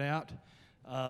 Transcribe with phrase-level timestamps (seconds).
[0.00, 0.30] out.
[0.86, 1.08] Uh,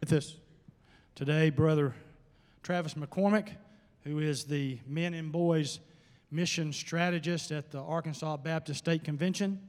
[0.00, 0.36] with us
[1.14, 1.94] today, Brother
[2.62, 3.48] Travis McCormick,
[4.04, 5.80] who is the men and boys
[6.30, 9.60] mission strategist at the Arkansas Baptist State Convention.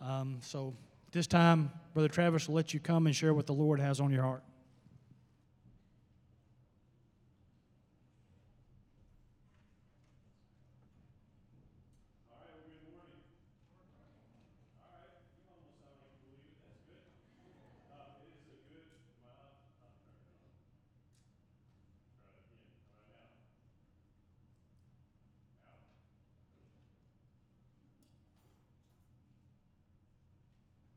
[0.00, 0.74] Um, so,
[1.12, 4.10] this time, Brother Travis will let you come and share what the Lord has on
[4.10, 4.42] your heart.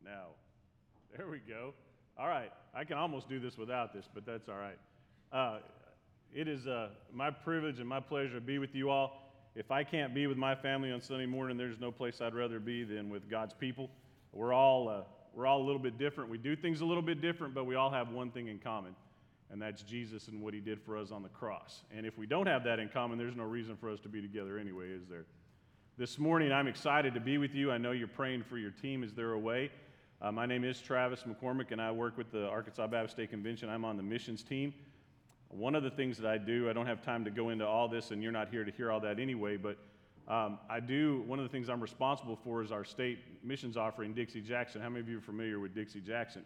[0.07, 0.27] now.
[1.15, 1.73] There we go.
[2.17, 2.51] All right.
[2.77, 4.77] I can almost do this without this, but that's all right.
[5.33, 5.59] Uh,
[6.31, 9.33] it is uh, my privilege and my pleasure to be with you all.
[9.55, 12.59] If I can't be with my family on Sunday morning, there's no place I'd rather
[12.59, 13.89] be than with God's people.
[14.31, 15.01] We're all, uh,
[15.33, 16.29] we're all a little bit different.
[16.29, 18.95] We do things a little bit different, but we all have one thing in common,
[19.49, 21.81] and that's Jesus and what he did for us on the cross.
[21.91, 24.21] And if we don't have that in common, there's no reason for us to be
[24.21, 25.25] together anyway, is there?
[25.97, 27.71] This morning, I'm excited to be with you.
[27.71, 29.71] I know you're praying for your team as they're away.
[30.19, 33.69] Uh, my name is Travis McCormick, and I work with the Arkansas Baptist State Convention.
[33.69, 34.73] I'm on the missions team.
[35.49, 37.87] One of the things that I do, I don't have time to go into all
[37.87, 39.77] this, and you're not here to hear all that anyway, but
[40.27, 44.15] um, I do, one of the things I'm responsible for is our state missions offering,
[44.15, 44.81] Dixie Jackson.
[44.81, 46.41] How many of you are familiar with Dixie Jackson?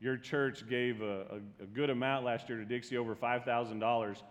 [0.00, 4.22] Your church gave a, a, a good amount last year to Dixie, over $5,000.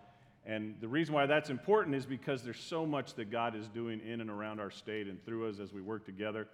[0.46, 4.00] And the reason why that's important is because there's so much that God is doing
[4.00, 6.48] in and around our state and through us as we work together.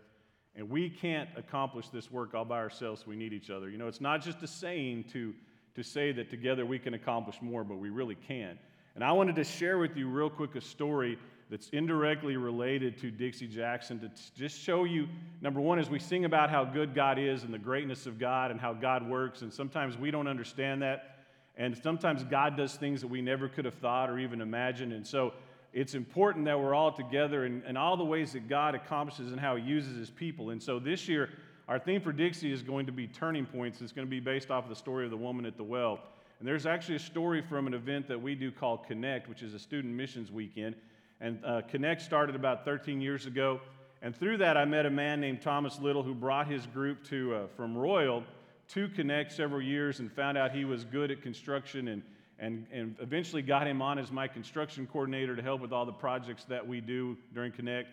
[0.56, 3.06] And we can't accomplish this work all by ourselves.
[3.06, 3.68] We need each other.
[3.68, 5.34] You know, it's not just a saying to,
[5.74, 8.58] to say that together we can accomplish more, but we really can.
[8.94, 11.18] And I wanted to share with you, real quick, a story
[11.50, 15.08] that's indirectly related to Dixie Jackson to t- just show you
[15.40, 18.50] number one, as we sing about how good God is and the greatness of God
[18.50, 21.16] and how God works, and sometimes we don't understand that.
[21.56, 24.92] And sometimes God does things that we never could have thought or even imagined.
[24.92, 25.34] And so
[25.74, 29.40] it's important that we're all together and, and all the ways that God accomplishes and
[29.40, 30.50] how He uses His people.
[30.50, 31.30] And so this year,
[31.66, 33.80] our theme for Dixie is going to be turning points.
[33.80, 35.98] It's going to be based off of the story of the woman at the well.
[36.38, 39.52] And there's actually a story from an event that we do called Connect, which is
[39.52, 40.76] a student missions weekend.
[41.20, 43.60] And uh, Connect started about 13 years ago.
[44.00, 47.34] And through that, I met a man named Thomas Little who brought his group to,
[47.34, 48.22] uh, from Royal
[48.68, 52.02] to Connect several years and found out he was good at construction and
[52.38, 55.92] and, and eventually got him on as my construction coordinator to help with all the
[55.92, 57.88] projects that we do during Connect.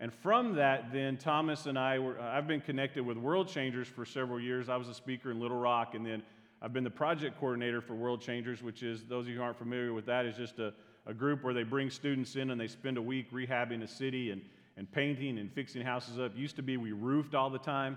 [0.00, 3.86] And from that, then Thomas and I were, uh, I've been connected with World Changers
[3.86, 4.68] for several years.
[4.68, 6.22] I was a speaker in Little Rock, and then
[6.60, 9.58] I've been the project coordinator for World Changers, which is, those of you who aren't
[9.58, 10.72] familiar with that, is just a,
[11.06, 14.32] a group where they bring students in and they spend a week rehabbing a city
[14.32, 14.42] and,
[14.76, 16.32] and painting and fixing houses up.
[16.36, 17.96] Used to be we roofed all the time,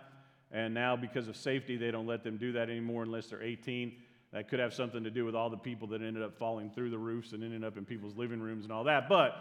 [0.52, 3.94] and now because of safety, they don't let them do that anymore unless they're 18.
[4.38, 6.92] That could have something to do with all the people that ended up falling through
[6.92, 9.10] the roofs and ended up in people's living rooms and all that.
[9.10, 9.36] But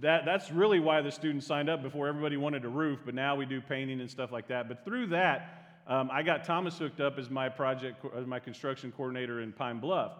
[0.00, 3.34] that, that's really why the students signed up before everybody wanted a roof, but now
[3.34, 4.68] we do painting and stuff like that.
[4.68, 8.92] But through that, um, I got Thomas hooked up as my project, as my construction
[8.92, 10.12] coordinator in Pine Bluff.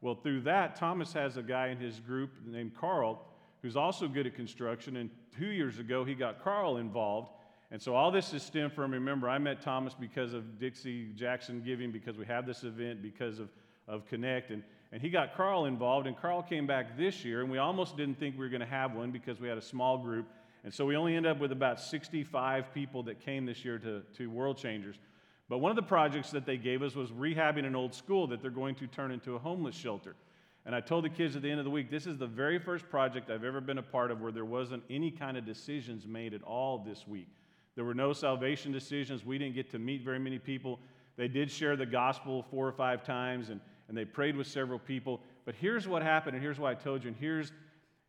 [0.00, 3.22] Well, through that, Thomas has a guy in his group named Carl
[3.60, 4.96] who's also good at construction.
[4.96, 7.32] And two years ago, he got Carl involved.
[7.70, 11.62] And so all this is stemmed from, remember, I met Thomas because of Dixie Jackson
[11.62, 13.50] Giving, because we have this event, because of,
[13.86, 14.50] of Connect.
[14.50, 17.96] And, and he got Carl involved, and Carl came back this year, and we almost
[17.96, 20.26] didn't think we were going to have one because we had a small group.
[20.64, 24.02] And so we only ended up with about 65 people that came this year to,
[24.16, 24.96] to World Changers.
[25.48, 28.42] But one of the projects that they gave us was rehabbing an old school that
[28.42, 30.14] they're going to turn into a homeless shelter.
[30.66, 32.58] And I told the kids at the end of the week, this is the very
[32.58, 36.06] first project I've ever been a part of where there wasn't any kind of decisions
[36.06, 37.28] made at all this week.
[37.78, 39.24] There were no salvation decisions.
[39.24, 40.80] We didn't get to meet very many people.
[41.16, 44.80] They did share the gospel four or five times, and, and they prayed with several
[44.80, 45.20] people.
[45.44, 47.52] But here's what happened, and here's why I told you, and here's,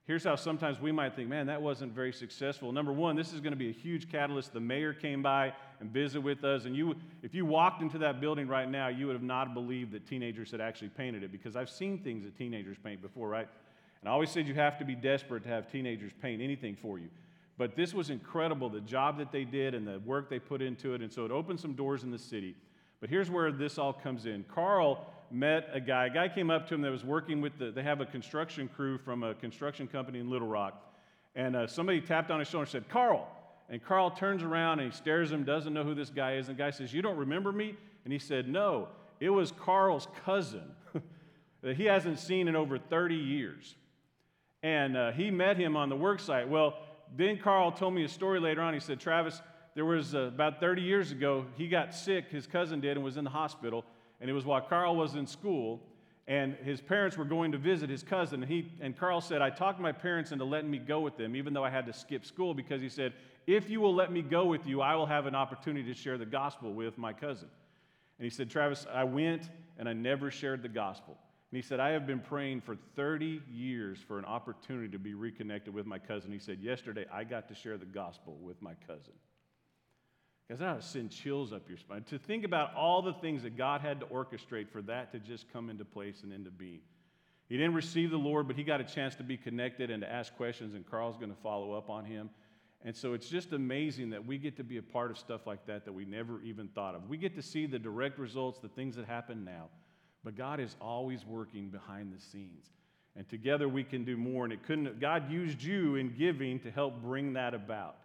[0.07, 2.71] here's how sometimes we might think, man, that wasn't very successful.
[2.71, 4.53] Number one, this is going to be a huge catalyst.
[4.53, 8.19] The mayor came by and visited with us, and you, if you walked into that
[8.19, 11.55] building right now, you would have not believed that teenagers had actually painted it because
[11.55, 13.47] I've seen things that teenagers paint before, right?
[14.01, 16.97] And I always said you have to be desperate to have teenagers paint anything for
[16.97, 17.09] you.
[17.59, 20.93] But this was incredible, the job that they did and the work they put into
[20.93, 21.01] it.
[21.01, 22.55] And so it opened some doors in the city.
[23.01, 24.45] But here's where this all comes in.
[24.55, 26.05] Carl met a guy.
[26.05, 28.69] A guy came up to him that was working with the, they have a construction
[28.73, 30.81] crew from a construction company in Little Rock.
[31.35, 33.27] And uh, somebody tapped on his shoulder and said, Carl.
[33.69, 36.47] And Carl turns around and he stares at him, doesn't know who this guy is.
[36.47, 37.75] And the guy says, You don't remember me?
[38.05, 38.87] And he said, No,
[39.19, 40.63] it was Carl's cousin
[41.61, 43.75] that he hasn't seen in over 30 years.
[44.63, 46.47] And uh, he met him on the work site.
[46.47, 46.77] Well,
[47.15, 48.73] then Carl told me a story later on.
[48.73, 49.41] He said, Travis,
[49.75, 53.17] there was uh, about 30 years ago, he got sick, his cousin did, and was
[53.17, 53.85] in the hospital.
[54.21, 55.81] And it was while Carl was in school,
[56.27, 58.43] and his parents were going to visit his cousin.
[58.43, 61.35] And, he, and Carl said, I talked my parents into letting me go with them,
[61.35, 63.13] even though I had to skip school, because he said,
[63.47, 66.17] If you will let me go with you, I will have an opportunity to share
[66.17, 67.47] the gospel with my cousin.
[68.17, 71.17] And he said, Travis, I went and I never shared the gospel.
[71.51, 75.15] And he said, I have been praying for 30 years for an opportunity to be
[75.15, 76.31] reconnected with my cousin.
[76.31, 79.13] He said, Yesterday, I got to share the gospel with my cousin.
[80.47, 82.03] Because that send chills up your spine.
[82.05, 85.51] To think about all the things that God had to orchestrate for that to just
[85.51, 86.81] come into place and into being.
[87.47, 90.11] He didn't receive the Lord, but he got a chance to be connected and to
[90.11, 92.29] ask questions, and Carl's going to follow up on him.
[92.83, 95.65] And so it's just amazing that we get to be a part of stuff like
[95.65, 97.09] that that we never even thought of.
[97.09, 99.69] We get to see the direct results, the things that happen now.
[100.23, 102.65] But God is always working behind the scenes.
[103.15, 104.43] And together we can do more.
[104.43, 107.95] And it couldn't, God used you in giving to help bring that about.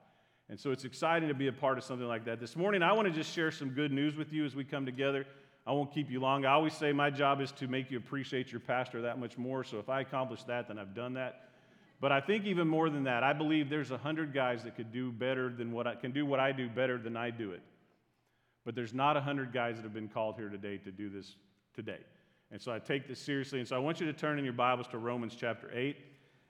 [0.48, 2.38] And so it's exciting to be a part of something like that.
[2.38, 4.84] This morning, I want to just share some good news with you as we come
[4.84, 5.26] together.
[5.66, 6.44] I won't keep you long.
[6.44, 9.64] I always say my job is to make you appreciate your pastor that much more.
[9.64, 11.48] So if I accomplish that, then I've done that.
[12.00, 14.92] But I think even more than that, I believe there's a hundred guys that could
[14.92, 17.62] do better than what I can do what I do better than I do it.
[18.66, 21.36] But there's not a hundred guys that have been called here today to do this
[21.74, 22.00] today.
[22.50, 23.58] And so I take this seriously.
[23.58, 25.96] And so I want you to turn in your Bibles to Romans chapter 8.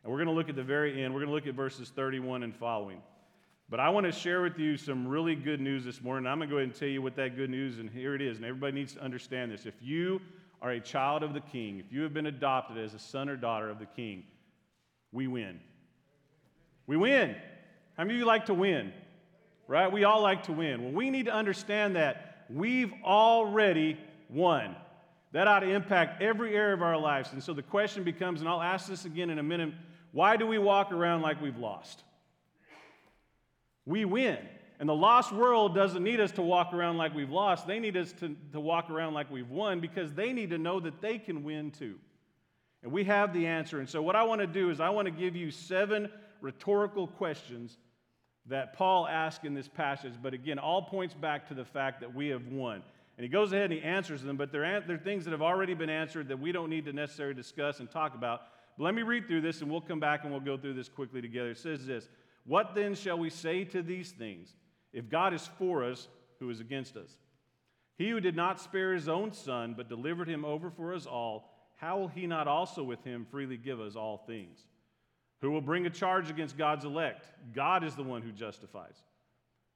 [0.03, 1.15] And we're going to look at the very end.
[1.15, 3.01] We're going to look at verses 31 and following.
[3.71, 6.27] But I want to share with you some really good news this morning.
[6.31, 8.21] I'm going to go ahead and tell you what that good news, and here it
[8.21, 8.37] is.
[8.37, 9.65] And everybody needs to understand this.
[9.65, 10.21] If you
[10.61, 13.37] are a child of the king, if you have been adopted as a son or
[13.37, 14.25] daughter of the king,
[15.13, 15.59] we win.
[16.87, 17.35] We win.
[17.97, 18.93] How many of you like to win?
[19.67, 19.91] Right?
[19.91, 20.83] We all like to win.
[20.83, 23.99] Well, we need to understand that we've already
[24.29, 24.77] won.
[25.35, 27.33] That ought to impact every area of our lives.
[27.33, 29.75] And so the question becomes, and I'll ask this again in a minute
[30.13, 32.05] why do we walk around like we've lost?
[33.85, 34.39] We win.
[34.79, 37.67] And the lost world doesn't need us to walk around like we've lost.
[37.67, 40.79] They need us to, to walk around like we've won because they need to know
[40.79, 41.97] that they can win too.
[42.85, 43.81] And we have the answer.
[43.81, 46.09] And so, what I want to do is, I want to give you seven
[46.43, 47.77] rhetorical questions
[48.47, 50.13] that Paul asks in this passage.
[50.23, 52.85] But again, all points back to the fact that we have won.
[53.17, 55.75] And he goes ahead and he answers them, but they're, they're things that have already
[55.75, 58.43] been answered that we don't need to necessarily discuss and talk about.
[58.77, 60.89] But let me read through this and we'll come back and we'll go through this
[60.89, 61.51] quickly together.
[61.51, 62.09] It says this
[62.45, 64.55] What then shall we say to these things?
[64.93, 66.09] If God is for us,
[66.41, 67.17] who is against us?
[67.97, 71.55] He who did not spare his own son, but delivered him over for us all
[71.77, 74.59] how will he not also with him freely give us all things?
[75.41, 77.27] Who will bring a charge against God's elect?
[77.55, 79.03] God is the one who justifies.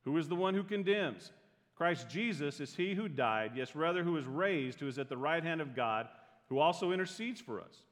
[0.04, 1.32] Who is the one who condemns?
[1.78, 5.16] Christ Jesus is he who died, yes, rather, who is raised, who is at the
[5.16, 6.08] right hand of God,
[6.48, 7.84] who also intercedes for us.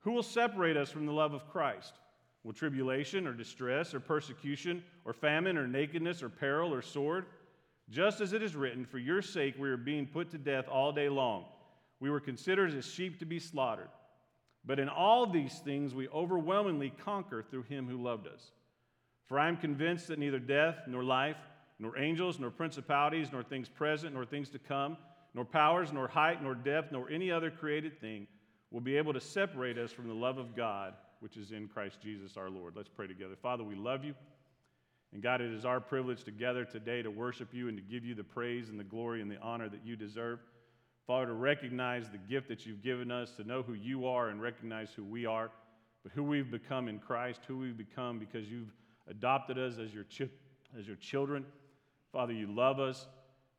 [0.00, 1.94] Who will separate us from the love of Christ?
[2.42, 7.26] Will tribulation or distress or persecution or famine or nakedness or peril or sword?
[7.88, 10.90] Just as it is written, For your sake we are being put to death all
[10.90, 11.44] day long.
[12.00, 13.90] We were considered as sheep to be slaughtered.
[14.64, 18.50] But in all these things we overwhelmingly conquer through him who loved us.
[19.28, 21.36] For I am convinced that neither death, nor life,
[21.78, 24.96] nor angels, nor principalities, nor things present, nor things to come,
[25.34, 28.26] nor powers, nor height, nor depth, nor any other created thing
[28.70, 32.00] will be able to separate us from the love of God, which is in Christ
[32.00, 32.74] Jesus our Lord.
[32.76, 33.34] Let's pray together.
[33.40, 34.14] Father, we love you.
[35.12, 38.16] And God, it is our privilege together today to worship you and to give you
[38.16, 40.40] the praise and the glory and the honor that you deserve.
[41.06, 44.42] Father, to recognize the gift that you've given us, to know who you are and
[44.42, 45.50] recognize who we are,
[46.02, 48.72] but who we've become in Christ, who we've become because you've
[49.08, 50.30] adopted us as your, chi-
[50.78, 51.44] as your children.
[52.14, 53.08] Father, you love us.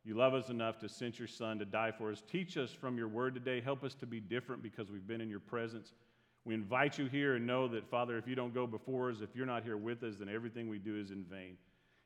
[0.05, 2.23] You love us enough to send your Son to die for us.
[2.31, 3.59] Teach us from your word today.
[3.59, 5.91] Help us to be different because we've been in your presence.
[6.45, 9.35] We invite you here and know that, Father, if you don't go before us, if
[9.35, 11.57] you're not here with us, then everything we do is in vain.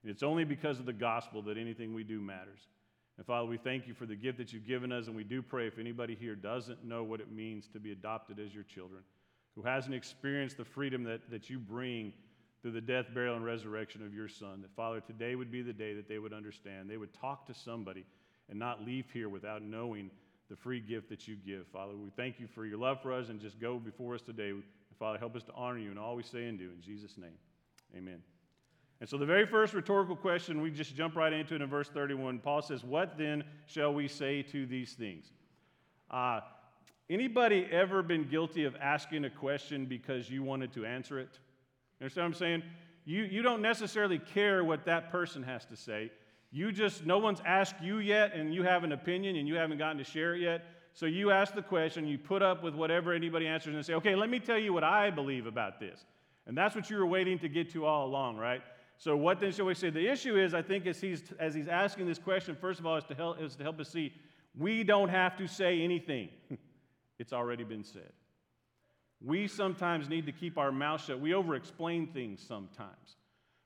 [0.01, 2.61] And it's only because of the gospel that anything we do matters.
[3.17, 5.43] And Father, we thank you for the gift that you've given us, and we do
[5.43, 9.01] pray if anybody here doesn't know what it means to be adopted as your children,
[9.53, 12.11] who hasn't experienced the freedom that, that you bring
[12.61, 15.73] through the death, burial, and resurrection of your Son, that Father, today would be the
[15.73, 16.89] day that they would understand.
[16.89, 18.05] They would talk to somebody
[18.49, 20.09] and not leave here without knowing
[20.49, 21.67] the free gift that you give.
[21.67, 24.53] Father, we thank you for your love for us and just go before us today.
[24.97, 26.65] Father, help us to honor you in all we say and do.
[26.65, 27.37] In Jesus' name,
[27.95, 28.21] amen.
[28.99, 31.87] And so, the very first rhetorical question, we just jump right into it in verse
[31.87, 32.39] 31.
[32.39, 35.31] Paul says, What then shall we say to these things?
[36.11, 36.41] Uh,
[37.09, 41.39] anybody ever been guilty of asking a question because you wanted to answer it?
[41.99, 42.63] You understand what I'm saying?
[43.05, 46.11] You, you don't necessarily care what that person has to say.
[46.51, 49.77] You just, no one's asked you yet, and you have an opinion, and you haven't
[49.77, 50.65] gotten to share it yet.
[50.93, 54.15] So you ask the question, you put up with whatever anybody answers, and say, okay,
[54.15, 56.05] let me tell you what I believe about this.
[56.47, 58.61] And that's what you were waiting to get to all along, right?
[58.97, 59.89] So what then shall we say?
[59.89, 62.97] The issue is, I think, as he's as he's asking this question, first of all,
[62.97, 64.13] is to help is to help us see
[64.57, 66.29] we don't have to say anything.
[67.19, 68.11] it's already been said.
[69.25, 71.19] We sometimes need to keep our mouth shut.
[71.19, 73.17] We over explain things sometimes.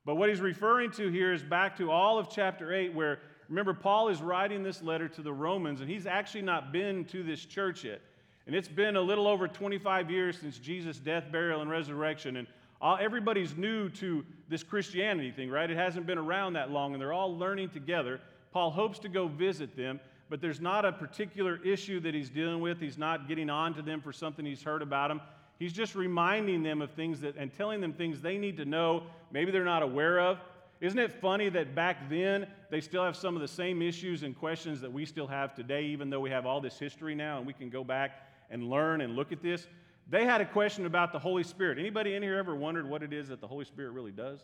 [0.05, 3.73] But what he's referring to here is back to all of chapter 8, where remember,
[3.73, 7.45] Paul is writing this letter to the Romans, and he's actually not been to this
[7.45, 8.01] church yet.
[8.45, 12.37] And it's been a little over 25 years since Jesus' death, burial, and resurrection.
[12.37, 12.47] And
[12.81, 15.69] all, everybody's new to this Christianity thing, right?
[15.69, 18.19] It hasn't been around that long, and they're all learning together.
[18.51, 22.59] Paul hopes to go visit them, but there's not a particular issue that he's dealing
[22.59, 22.81] with.
[22.81, 25.21] He's not getting on to them for something he's heard about them.
[25.59, 29.03] He's just reminding them of things that, and telling them things they need to know,
[29.31, 30.39] maybe they're not aware of.
[30.81, 34.37] Isn't it funny that back then they still have some of the same issues and
[34.37, 37.47] questions that we still have today, even though we have all this history now and
[37.47, 39.67] we can go back and learn and look at this?
[40.09, 41.79] They had a question about the Holy Spirit.
[41.79, 44.39] Anybody in here ever wondered what it is that the Holy Spirit really does?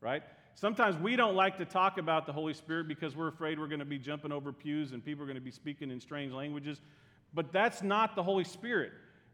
[0.00, 0.24] Right?
[0.54, 3.78] Sometimes we don't like to talk about the Holy Spirit because we're afraid we're going
[3.78, 6.80] to be jumping over pews and people are going to be speaking in strange languages.
[7.32, 8.92] But that's not the Holy Spirit.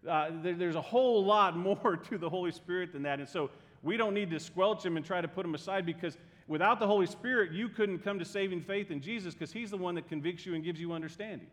[0.09, 3.19] Uh, there, there's a whole lot more to the Holy Spirit than that.
[3.21, 3.51] And so
[3.83, 6.17] we don't need to squelch him and try to put him aside because
[6.49, 9.77] without the Holy Spirit, you couldn't come to saving faith in Jesus because he's the
[9.77, 11.49] one that convicts you and gives you understanding.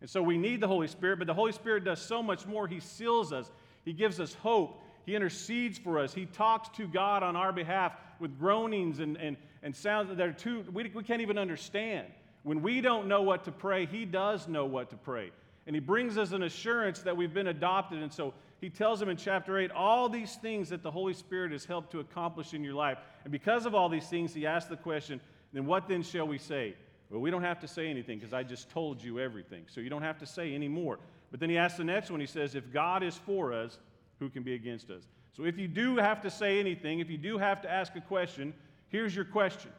[0.00, 2.66] And so we need the Holy Spirit, but the Holy Spirit does so much more.
[2.66, 3.50] He seals us,
[3.84, 7.92] He gives us hope, He intercedes for us, He talks to God on our behalf
[8.18, 12.08] with groanings and, and, and sounds that are too, we, we can't even understand.
[12.42, 15.30] When we don't know what to pray, He does know what to pray.
[15.66, 18.02] And He brings us an assurance that we've been adopted.
[18.02, 21.52] And so He tells them in chapter 8 all these things that the Holy Spirit
[21.52, 22.98] has helped to accomplish in your life.
[23.24, 25.20] And because of all these things, He asks the question
[25.52, 26.74] then what then shall we say?
[27.10, 29.64] Well, we don't have to say anything because I just told you everything.
[29.68, 30.98] So you don't have to say any more.
[31.30, 32.20] But then he asks the next one.
[32.20, 33.78] He says, If God is for us,
[34.18, 35.02] who can be against us?
[35.36, 38.00] So if you do have to say anything, if you do have to ask a
[38.00, 38.54] question,
[38.88, 39.70] here's your question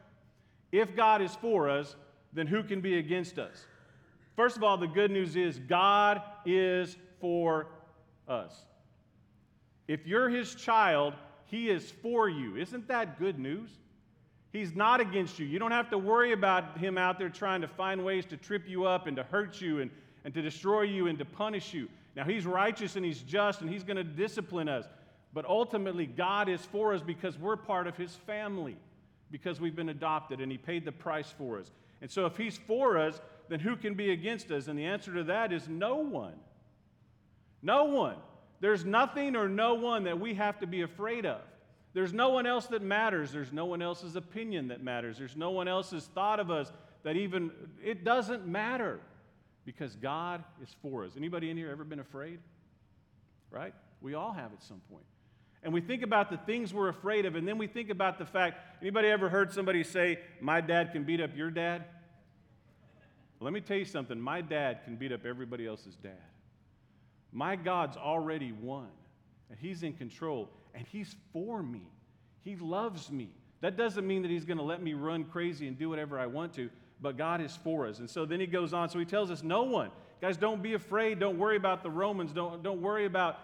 [0.71, 1.95] If God is for us,
[2.33, 3.65] then who can be against us?
[4.35, 7.67] First of all, the good news is God is for
[8.27, 8.65] us.
[9.87, 11.13] If you're his child,
[11.45, 12.55] he is for you.
[12.55, 13.69] Isn't that good news?
[14.51, 15.45] He's not against you.
[15.45, 18.67] You don't have to worry about him out there trying to find ways to trip
[18.67, 19.91] you up and to hurt you and,
[20.25, 21.89] and to destroy you and to punish you.
[22.15, 24.85] Now, he's righteous and he's just and he's going to discipline us.
[25.33, 28.77] But ultimately, God is for us because we're part of his family,
[29.31, 31.71] because we've been adopted and he paid the price for us.
[32.01, 33.19] And so, if he's for us,
[33.50, 34.67] then who can be against us?
[34.67, 36.35] And the answer to that is no one.
[37.62, 38.17] No one.
[38.59, 41.41] There's nothing or no one that we have to be afraid of.
[41.93, 43.31] There's no one else that matters.
[43.31, 45.17] There's no one else's opinion that matters.
[45.17, 46.71] There's no one else's thought of us
[47.03, 47.51] that even,
[47.83, 49.00] it doesn't matter
[49.65, 51.12] because God is for us.
[51.15, 52.39] Anybody in here ever been afraid?
[53.51, 53.73] Right?
[54.01, 55.05] We all have at some point.
[55.63, 58.25] And we think about the things we're afraid of, and then we think about the
[58.25, 61.85] fact anybody ever heard somebody say, My dad can beat up your dad?
[63.43, 64.19] Let me tell you something.
[64.19, 66.13] My dad can beat up everybody else's dad.
[67.31, 68.88] My God's already won,
[69.50, 71.88] and He's in control and He's for me.
[72.41, 73.29] He loves me.
[73.62, 76.25] That doesn't mean that He's going to let me run crazy and do whatever I
[76.25, 76.69] want to,
[77.01, 78.00] but God is for us.
[78.00, 78.89] And so then He goes on.
[78.89, 79.91] So He tells us, no one.
[80.21, 81.19] Guys, don't be afraid.
[81.19, 82.31] Don't worry about the Romans.
[82.31, 83.39] Don't, don't worry about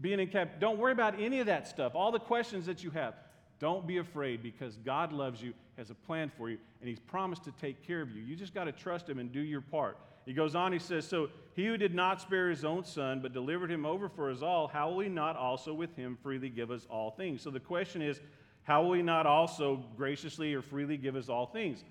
[0.00, 0.60] being in cap.
[0.60, 1.94] Don't worry about any of that stuff.
[1.94, 3.14] All the questions that you have.
[3.60, 7.44] Don't be afraid because God loves you, has a plan for you, and He's promised
[7.44, 8.22] to take care of you.
[8.22, 9.98] You just got to trust Him and do your part.
[10.26, 13.32] He goes on, he says, So he who did not spare his own son, but
[13.32, 16.70] delivered him over for us all, how will he not also with him freely give
[16.70, 17.42] us all things?
[17.42, 18.20] So the question is,
[18.62, 21.82] how will he not also graciously or freely give us all things?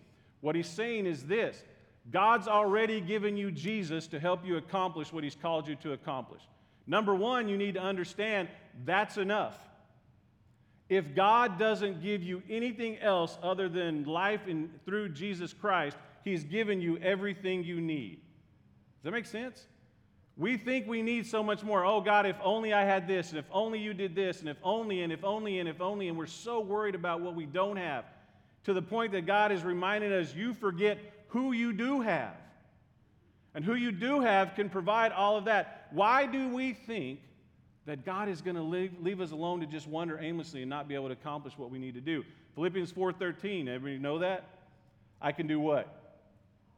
[0.41, 1.63] What he's saying is this
[2.11, 6.41] God's already given you Jesus to help you accomplish what he's called you to accomplish.
[6.88, 8.47] Number one, you need to understand
[8.85, 9.57] that's enough.
[10.89, 16.43] If God doesn't give you anything else other than life in, through Jesus Christ, He's
[16.43, 18.15] given you everything you need.
[18.15, 19.65] Does that make sense?
[20.36, 21.86] We think we need so much more.
[21.86, 24.58] Oh, God, if only I had this, and if only you did this, and if
[24.63, 27.77] only, and if only, and if only, and we're so worried about what we don't
[27.77, 28.05] have
[28.63, 32.36] to the point that God is reminding us you forget who you do have.
[33.55, 35.88] And who you do have can provide all of that.
[35.91, 37.19] Why do we think
[37.86, 40.88] that God is going to leave, leave, us alone to just wander aimlessly and not
[40.88, 42.24] be able to accomplish what we need to do?
[42.55, 44.45] Philippians 4:13, everybody know that?
[45.21, 45.88] I can do what?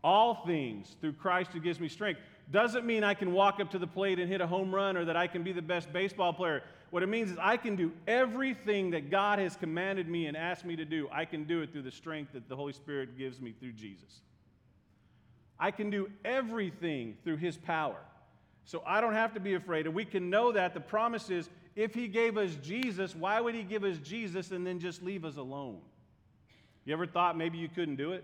[0.04, 2.20] All things through Christ who gives me strength.
[2.50, 5.06] Doesn't mean I can walk up to the plate and hit a home run or
[5.06, 6.64] that I can be the best baseball player.
[6.90, 10.66] What it means is I can do everything that God has commanded me and asked
[10.66, 11.08] me to do.
[11.12, 14.22] I can do it through the strength that the Holy Spirit gives me through Jesus.
[15.58, 17.98] I can do everything through His power.
[18.66, 19.86] So I don't have to be afraid.
[19.86, 20.74] And we can know that.
[20.74, 24.66] The promise is if He gave us Jesus, why would He give us Jesus and
[24.66, 25.80] then just leave us alone?
[26.86, 28.24] You ever thought maybe you couldn't do it?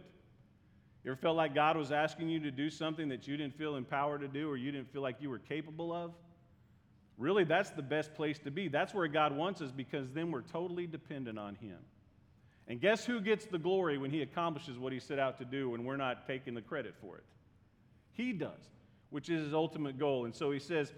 [1.03, 3.75] You ever felt like God was asking you to do something that you didn't feel
[3.75, 6.11] empowered to do or you didn't feel like you were capable of?
[7.17, 8.67] Really, that's the best place to be.
[8.67, 11.77] That's where God wants us because then we're totally dependent on Him.
[12.67, 15.73] And guess who gets the glory when He accomplishes what He set out to do
[15.73, 17.23] and we're not taking the credit for it?
[18.11, 18.69] He does,
[19.09, 20.25] which is His ultimate goal.
[20.25, 20.93] And so He says,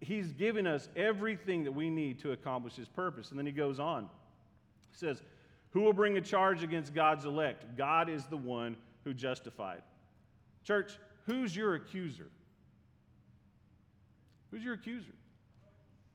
[0.00, 3.30] He's given us everything that we need to accomplish His purpose.
[3.30, 4.04] And then He goes on.
[4.92, 5.22] He says,
[5.70, 7.76] Who will bring a charge against God's elect?
[7.76, 9.82] God is the one who justified.
[10.64, 10.92] Church,
[11.26, 12.28] who's your accuser?
[14.50, 15.12] Who's your accuser?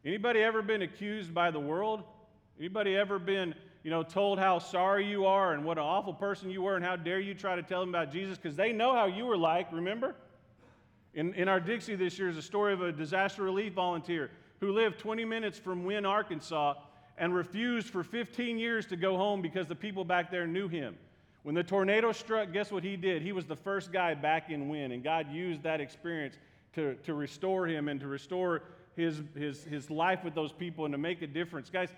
[0.04, 2.04] Anybody ever been accused by the world?
[2.60, 6.50] Anybody ever been, you know, told how sorry you are and what an awful person
[6.50, 8.38] you were and how dare you try to tell them about Jesus?
[8.38, 10.15] Because they know how you were like, remember?
[11.15, 14.29] In, in our Dixie this year is a story of a disaster relief volunteer
[14.60, 16.75] who lived 20 minutes from Wynne, Arkansas,
[17.17, 20.98] and refused for 15 years to go home because the people back there knew him.
[21.43, 23.22] When the tornado struck, guess what he did?
[23.22, 26.36] He was the first guy back in Wynne, and God used that experience
[26.74, 28.63] to, to restore him and to restore
[28.98, 31.69] his, his, his life with those people and to make a difference.
[31.69, 31.89] Guys,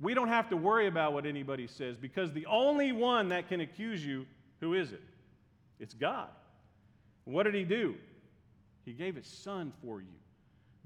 [0.00, 3.60] we don't have to worry about what anybody says because the only one that can
[3.60, 4.26] accuse you,
[4.60, 5.02] who is it?
[5.80, 6.28] It's God.
[7.24, 7.96] What did he do?
[8.88, 10.16] He gave his son for you.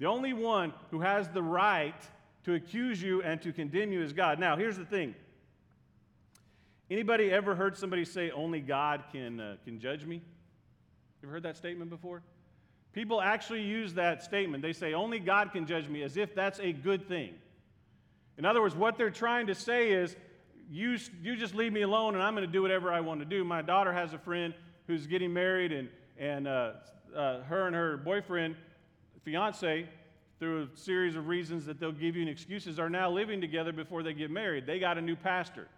[0.00, 1.94] The only one who has the right
[2.42, 4.40] to accuse you and to condemn you is God.
[4.40, 5.14] Now, here's the thing.
[6.90, 10.16] Anybody ever heard somebody say only God can, uh, can judge me?
[10.16, 12.24] You ever heard that statement before?
[12.92, 14.64] People actually use that statement.
[14.64, 17.34] They say, only God can judge me, as if that's a good thing.
[18.36, 20.16] In other words, what they're trying to say is,
[20.68, 23.26] you, you just leave me alone and I'm going to do whatever I want to
[23.26, 23.44] do.
[23.44, 24.54] My daughter has a friend
[24.88, 26.72] who's getting married, and, and uh,
[27.16, 28.56] uh, her and her boyfriend,
[29.24, 29.88] fiance,
[30.38, 33.72] through a series of reasons that they'll give you and excuses, are now living together
[33.72, 34.66] before they get married.
[34.66, 35.68] They got a new pastor.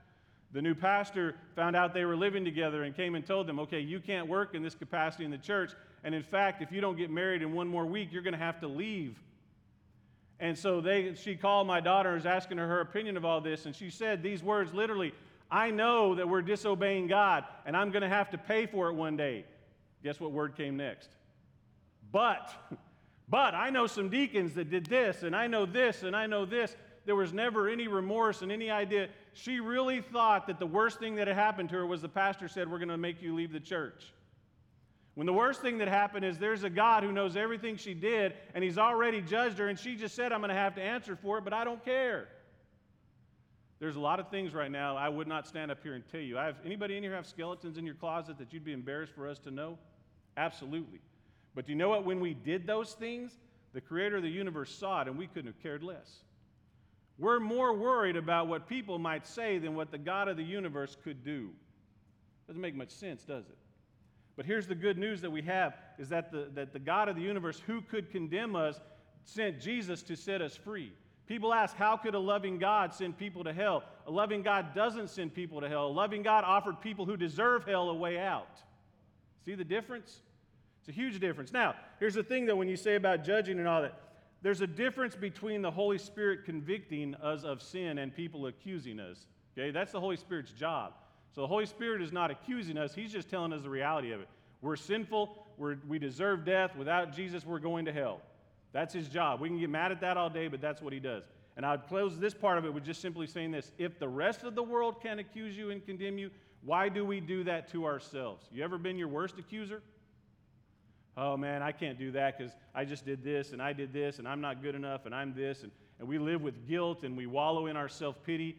[0.53, 3.81] The new pastor found out they were living together and came and told them, okay,
[3.81, 5.73] you can't work in this capacity in the church.
[6.05, 8.39] And in fact, if you don't get married in one more week, you're going to
[8.39, 9.19] have to leave.
[10.41, 13.41] And so they, she called my daughter and was asking her her opinion of all
[13.41, 13.67] this.
[13.67, 15.13] And she said these words literally
[15.51, 18.95] I know that we're disobeying God, and I'm going to have to pay for it
[18.95, 19.45] one day.
[20.03, 21.11] Guess what word came next?
[22.15, 22.55] But,
[23.29, 26.45] but I know some deacons that did this, and I know this, and I know
[26.45, 26.77] this.
[27.07, 29.09] There was never any remorse and any idea.
[29.33, 32.47] She really thought that the worst thing that had happened to her was the pastor
[32.47, 34.13] said, We're going to make you leave the church.
[35.17, 38.35] When the worst thing that happened is there's a God who knows everything she did,
[38.55, 41.17] and he's already judged her, and she just said, I'm going to have to answer
[41.17, 42.29] for it, but I don't care.
[43.81, 46.21] There's a lot of things right now I would not stand up here and tell
[46.21, 46.39] you.
[46.39, 49.29] I have, anybody in here have skeletons in your closet that you'd be embarrassed for
[49.29, 49.79] us to know?
[50.37, 51.01] Absolutely.
[51.55, 52.05] But do you know what?
[52.05, 53.33] When we did those things,
[53.73, 56.21] the creator of the universe saw it, and we couldn't have cared less.
[57.19, 60.97] We're more worried about what people might say than what the God of the universe
[61.05, 61.51] could do.
[62.47, 63.57] Doesn't make much sense, does it?
[64.37, 67.15] But here's the good news that we have is that the, that the God of
[67.15, 68.81] the universe, who could condemn us,
[69.25, 70.93] sent Jesus to set us free.
[71.27, 73.85] People ask, how could a loving God send people to hell?
[74.07, 75.87] A loving God doesn't send people to hell.
[75.87, 78.61] A loving God offered people who deserve hell a way out.
[79.45, 80.21] See the difference?
[80.87, 81.51] It's a huge difference.
[81.51, 83.99] Now, here's the thing though, when you say about judging and all that,
[84.43, 89.25] there's a difference between the Holy Spirit convicting us of sin and people accusing us.
[89.57, 90.93] Okay, that's the Holy Spirit's job.
[91.35, 94.21] So the Holy Spirit is not accusing us, He's just telling us the reality of
[94.21, 94.29] it.
[94.61, 96.77] We're sinful, we're, we deserve death.
[96.77, 98.21] Without Jesus, we're going to hell.
[98.73, 99.41] That's His job.
[99.41, 101.23] We can get mad at that all day, but that's what He does.
[101.57, 104.43] And I'd close this part of it with just simply saying this if the rest
[104.43, 106.31] of the world can accuse you and condemn you,
[106.63, 108.45] why do we do that to ourselves?
[108.53, 109.81] You ever been your worst accuser?
[111.17, 114.19] Oh man, I can't do that because I just did this and I did this
[114.19, 115.63] and I'm not good enough and I'm this.
[115.63, 118.57] And, and we live with guilt and we wallow in our self pity.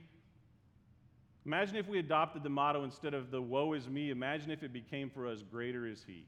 [1.45, 4.73] Imagine if we adopted the motto instead of the woe is me, imagine if it
[4.73, 6.25] became for us greater is he.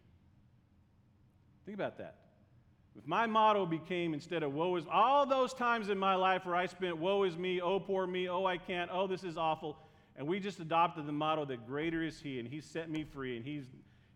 [1.65, 2.15] Think about that.
[2.95, 6.55] If my motto became instead of woe is all those times in my life where
[6.55, 9.77] I spent woe is me, oh poor me, oh I can't, oh this is awful,
[10.15, 13.37] and we just adopted the motto that greater is he and he set me free
[13.37, 13.65] and he's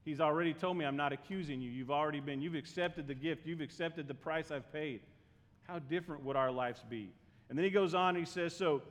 [0.04, 1.70] he's already told me I'm not accusing you.
[1.70, 5.02] You've already been you've accepted the gift, you've accepted the price I've paid.
[5.64, 7.12] How different would our lives be?
[7.50, 8.82] And then he goes on he says so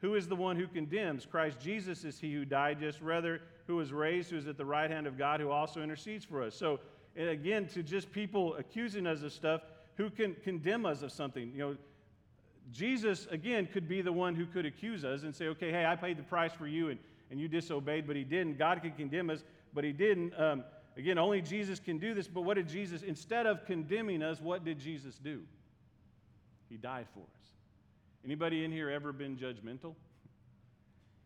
[0.00, 1.26] who is the one who condemns?
[1.26, 4.64] Christ Jesus is he who died, just rather, who was raised, who is at the
[4.64, 6.54] right hand of God, who also intercedes for us.
[6.54, 6.80] So,
[7.16, 9.60] again, to just people accusing us of stuff,
[9.96, 11.52] who can condemn us of something?
[11.52, 11.76] You know,
[12.72, 15.96] Jesus, again, could be the one who could accuse us and say, okay, hey, I
[15.96, 16.98] paid the price for you and,
[17.30, 18.58] and you disobeyed, but he didn't.
[18.58, 20.32] God could condemn us, but he didn't.
[20.38, 20.64] Um,
[20.96, 24.64] again, only Jesus can do this, but what did Jesus, instead of condemning us, what
[24.64, 25.42] did Jesus do?
[26.68, 27.46] He died for us.
[28.24, 29.94] Anybody in here ever been judgmental?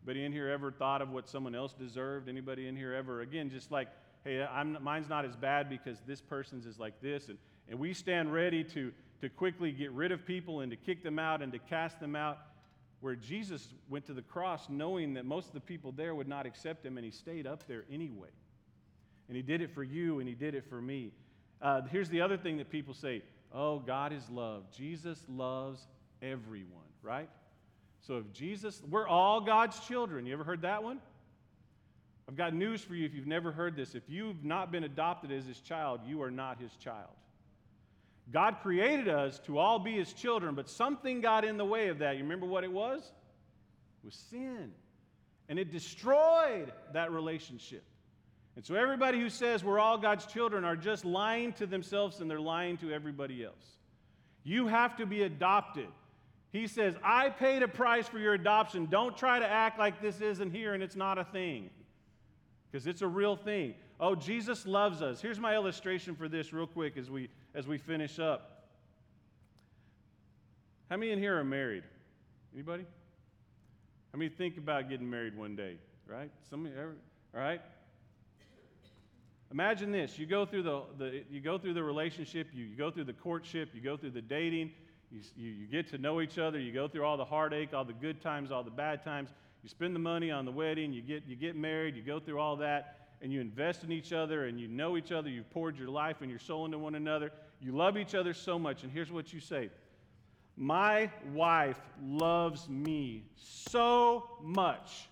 [0.01, 2.29] Anybody in here ever thought of what someone else deserved?
[2.29, 3.87] Anybody in here ever, again, just like,
[4.23, 7.27] hey, I'm, mine's not as bad because this person's is like this.
[7.29, 7.37] And,
[7.69, 11.19] and we stand ready to, to quickly get rid of people and to kick them
[11.19, 12.37] out and to cast them out.
[13.05, 16.47] Where Jesus went to the cross knowing that most of the people there would not
[16.47, 18.29] accept him, and he stayed up there anyway.
[19.27, 21.11] And he did it for you, and he did it for me.
[21.61, 23.21] Uh, here's the other thing that people say
[23.53, 24.63] oh, God is love.
[24.75, 25.85] Jesus loves
[26.23, 27.29] everyone, right?
[28.07, 30.25] So if Jesus, we're all God's children.
[30.25, 30.99] You ever heard that one?
[32.27, 33.93] I've got news for you if you've never heard this.
[33.93, 37.13] If you've not been adopted as his child, you are not his child.
[38.31, 41.99] God created us to all be his children, but something got in the way of
[41.99, 42.17] that.
[42.17, 42.99] You remember what it was?
[42.99, 44.71] It was sin.
[45.47, 47.83] And it destroyed that relationship.
[48.55, 52.29] And so everybody who says we're all God's children are just lying to themselves and
[52.29, 53.77] they're lying to everybody else.
[54.43, 55.87] You have to be adopted.
[56.51, 58.85] He says, I paid a price for your adoption.
[58.85, 61.69] Don't try to act like this isn't here and it's not a thing.
[62.71, 63.75] Because it's a real thing.
[63.99, 65.21] Oh, Jesus loves us.
[65.21, 68.67] Here's my illustration for this, real quick, as we as we finish up.
[70.89, 71.83] How many in here are married?
[72.53, 72.85] Anybody?
[74.11, 75.77] How many think about getting married one day?
[76.07, 76.29] Right?
[76.49, 77.61] Some all right?
[79.51, 82.91] Imagine this: you go through the, the you go through the relationship, you, you go
[82.91, 84.71] through the courtship, you go through the dating,
[85.11, 87.85] you, you, you get to know each other, you go through all the heartache, all
[87.85, 89.29] the good times, all the bad times.
[89.63, 92.39] You spend the money on the wedding, you get you get married, you go through
[92.39, 95.29] all that, and you invest in each other, and you know each other.
[95.29, 97.31] You've poured your life and your soul into one another.
[97.59, 99.69] You love each other so much, and here's what you say
[100.57, 105.09] My wife loves me so much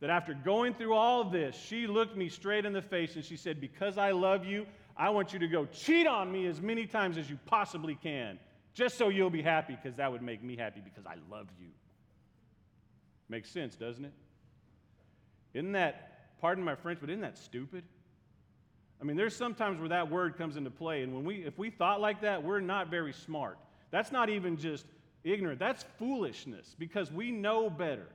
[0.00, 3.36] that after going through all this, she looked me straight in the face and she
[3.36, 6.86] said, Because I love you, I want you to go cheat on me as many
[6.86, 8.38] times as you possibly can,
[8.74, 11.68] just so you'll be happy, because that would make me happy because I love you.
[13.28, 14.12] Makes sense, doesn't it?
[15.54, 17.84] Isn't that, pardon my French, but isn't that stupid?
[19.00, 21.70] I mean, there's sometimes where that word comes into play, and when we, if we
[21.70, 23.58] thought like that, we're not very smart.
[23.90, 24.86] That's not even just
[25.24, 28.06] ignorant, that's foolishness because we know better.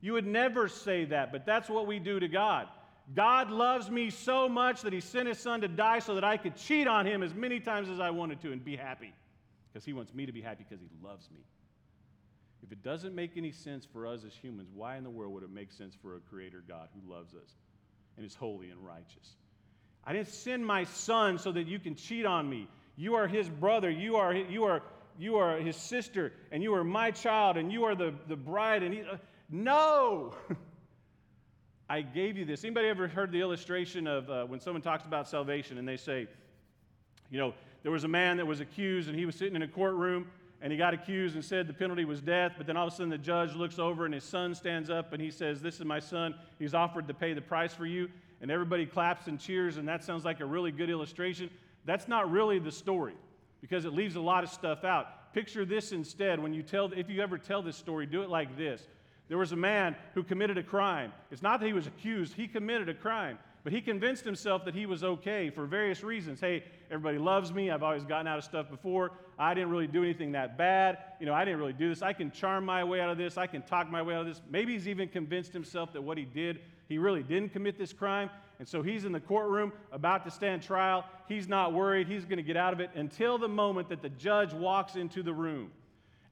[0.00, 2.68] You would never say that, but that's what we do to God.
[3.14, 6.36] God loves me so much that He sent His Son to die so that I
[6.36, 9.14] could cheat on Him as many times as I wanted to and be happy
[9.72, 11.40] because He wants me to be happy because He loves me.
[12.62, 15.44] If it doesn't make any sense for us as humans, why in the world would
[15.44, 17.54] it make sense for a Creator God who loves us
[18.16, 19.36] and is holy and righteous?
[20.06, 22.68] I didn't send my son so that you can cheat on me.
[22.96, 23.90] You are his brother.
[23.90, 24.82] You are, you are,
[25.18, 28.84] you are his sister, and you are my child, and you are the, the bride.
[28.84, 29.16] And he, uh,
[29.50, 30.34] no!
[31.88, 32.64] I gave you this.
[32.64, 36.26] Anybody ever heard the illustration of uh, when someone talks about salvation and they say,
[37.30, 39.68] you know, there was a man that was accused and he was sitting in a
[39.68, 40.26] courtroom
[40.60, 42.96] and he got accused and said the penalty was death, but then all of a
[42.96, 45.84] sudden the judge looks over and his son stands up and he says, This is
[45.84, 46.34] my son.
[46.58, 48.08] He's offered to pay the price for you
[48.46, 51.50] and everybody claps and cheers, and that sounds like a really good illustration.
[51.84, 53.14] That's not really the story
[53.60, 55.34] because it leaves a lot of stuff out.
[55.34, 58.56] Picture this instead when you tell, if you ever tell this story, do it like
[58.56, 58.86] this.
[59.26, 61.12] There was a man who committed a crime.
[61.32, 63.36] It's not that he was accused, he committed a crime.
[63.64, 66.38] But he convinced himself that he was okay for various reasons.
[66.38, 67.72] Hey, everybody loves me.
[67.72, 69.10] I've always gotten out of stuff before.
[69.40, 70.98] I didn't really do anything that bad.
[71.18, 72.00] You know, I didn't really do this.
[72.00, 73.36] I can charm my way out of this.
[73.36, 74.40] I can talk my way out of this.
[74.48, 78.30] Maybe he's even convinced himself that what he did he really didn't commit this crime.
[78.58, 81.04] And so he's in the courtroom about to stand trial.
[81.28, 82.08] He's not worried.
[82.08, 85.22] He's going to get out of it until the moment that the judge walks into
[85.22, 85.70] the room.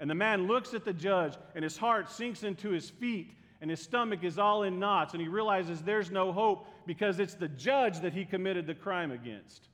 [0.00, 3.70] And the man looks at the judge, and his heart sinks into his feet, and
[3.70, 5.12] his stomach is all in knots.
[5.14, 9.12] And he realizes there's no hope because it's the judge that he committed the crime
[9.12, 9.68] against.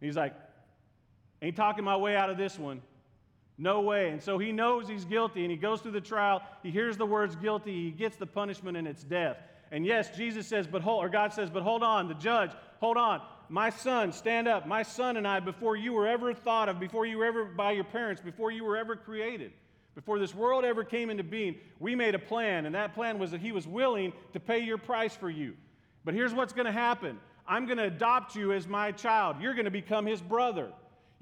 [0.00, 0.34] And he's like,
[1.42, 2.80] Ain't talking my way out of this one.
[3.62, 4.08] No way.
[4.08, 6.42] And so he knows he's guilty and he goes through the trial.
[6.64, 7.84] He hears the words guilty.
[7.84, 9.36] He gets the punishment and it's death.
[9.70, 12.96] And yes, Jesus says, but hold, or God says, but hold on, the judge, hold
[12.96, 13.22] on.
[13.48, 14.66] My son, stand up.
[14.66, 17.70] My son and I, before you were ever thought of, before you were ever by
[17.70, 19.52] your parents, before you were ever created,
[19.94, 22.66] before this world ever came into being, we made a plan.
[22.66, 25.54] And that plan was that he was willing to pay your price for you.
[26.04, 29.36] But here's what's going to happen I'm going to adopt you as my child.
[29.40, 30.72] You're going to become his brother.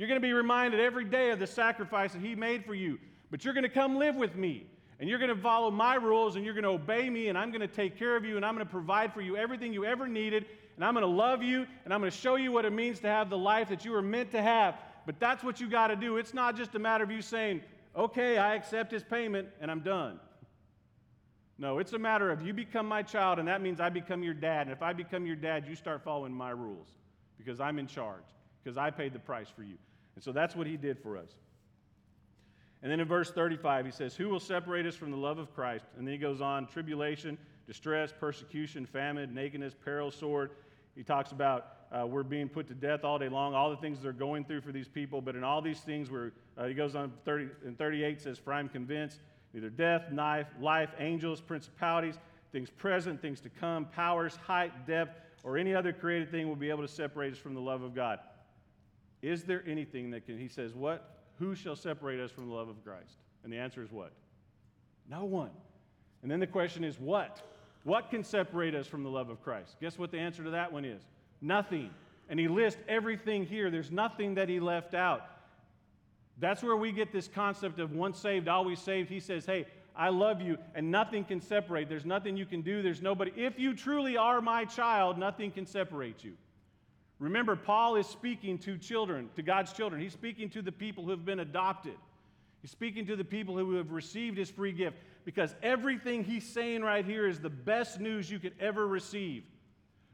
[0.01, 2.99] You're going to be reminded every day of the sacrifice that He made for you.
[3.31, 4.65] But you're going to come live with me.
[4.99, 7.29] And you're going to follow my rules and you're going to obey me.
[7.29, 9.37] And I'm going to take care of you and I'm going to provide for you
[9.37, 10.47] everything you ever needed.
[10.77, 13.01] And I'm going to love you and I'm going to show you what it means
[13.01, 14.77] to have the life that you were meant to have.
[15.05, 16.17] But that's what you got to do.
[16.17, 17.61] It's not just a matter of you saying,
[17.95, 20.19] okay, I accept his payment and I'm done.
[21.59, 24.33] No, it's a matter of you become my child, and that means I become your
[24.33, 24.63] dad.
[24.63, 26.89] And if I become your dad, you start following my rules
[27.37, 28.25] because I'm in charge,
[28.65, 29.77] because I paid the price for you.
[30.21, 31.31] And so that's what he did for us.
[32.83, 35.55] And then in verse 35, he says, Who will separate us from the love of
[35.55, 35.87] Christ?
[35.97, 40.51] And then he goes on tribulation, distress, persecution, famine, nakedness, peril, sword.
[40.95, 43.99] He talks about uh, we're being put to death all day long, all the things
[43.99, 45.23] they're going through for these people.
[45.23, 48.53] But in all these things, where uh, he goes on 30 and 38 says, For
[48.53, 49.21] I'm convinced
[49.55, 52.17] neither death, knife, life, angels, principalities,
[52.53, 56.69] things present, things to come, powers, height, depth, or any other created thing will be
[56.69, 58.19] able to separate us from the love of God.
[59.23, 61.19] Is there anything that can, he says, what?
[61.39, 63.17] Who shall separate us from the love of Christ?
[63.45, 64.13] And the answer is what?
[65.09, 65.51] No one.
[66.23, 67.43] And then the question is what?
[67.85, 69.77] What can separate us from the love of Christ?
[69.81, 71.03] Guess what the answer to that one is?
[71.41, 71.91] Nothing.
[72.29, 73.71] And he lists everything here.
[73.71, 75.27] There's nothing that he left out.
[76.39, 79.11] That's where we get this concept of once saved, always saved.
[79.11, 81.89] He says, Hey, I love you, and nothing can separate.
[81.89, 82.83] There's nothing you can do.
[82.83, 83.33] There's nobody.
[83.37, 86.33] If you truly are my child, nothing can separate you.
[87.21, 90.01] Remember, Paul is speaking to children, to God's children.
[90.01, 91.95] He's speaking to the people who have been adopted.
[92.63, 96.83] He's speaking to the people who have received his free gift because everything he's saying
[96.83, 99.45] right here is the best news you could ever receive.